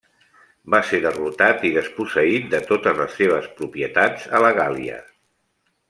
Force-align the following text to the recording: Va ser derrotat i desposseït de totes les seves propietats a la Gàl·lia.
Va 0.75 0.77
ser 0.91 0.99
derrotat 1.03 1.67
i 1.69 1.71
desposseït 1.75 2.47
de 2.55 2.63
totes 2.71 2.97
les 3.03 3.13
seves 3.21 3.51
propietats 3.61 4.27
a 4.39 4.41
la 4.47 4.55
Gàl·lia. 4.63 4.99